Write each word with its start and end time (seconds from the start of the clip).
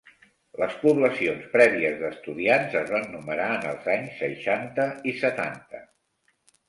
Les 0.61 0.71
poblacions 0.83 1.43
prèvies 1.51 1.99
d'estudiants 1.99 2.77
es 2.81 2.89
van 2.95 3.05
numerar 3.17 3.47
en 3.59 3.69
els 3.73 3.93
anys 3.97 4.17
seixanta 4.23 4.89
i 5.13 5.15
setanta. 5.27 5.83